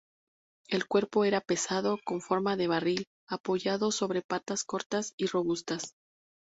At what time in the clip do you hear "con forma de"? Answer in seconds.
2.03-2.65